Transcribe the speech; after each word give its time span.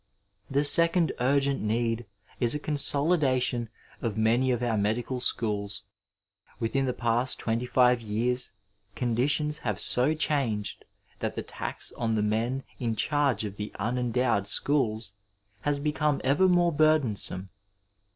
The 0.49 0.63
second 0.63 1.11
urgent 1.19 1.61
need 1.61 2.07
is 2.39 2.55
a 2.55 2.59
consolidation 2.59 3.69
of 4.01 4.17
many 4.17 4.49
of 4.49 4.63
our 4.63 4.75
medical 4.75 5.19
schools. 5.19 5.83
Within 6.59 6.85
the 6.87 6.91
past 6.93 7.37
twenty 7.37 7.67
five 7.67 7.99
yeiucs 7.99 8.49
conditions 8.95 9.59
have 9.59 9.79
so 9.79 10.15
changed 10.15 10.85
tiiat 11.21 11.35
the 11.35 11.43
tax 11.43 11.91
on 11.97 12.15
tiie 12.15 12.25
men 12.25 12.63
in 12.79 12.95
charge 12.95 13.45
of 13.45 13.57
the 13.57 13.71
unendowed 13.79 14.47
schools 14.47 15.13
has 15.61 15.77
become 15.77 16.19
ever 16.23 16.47
more 16.47 16.71
burdensome. 16.71 17.49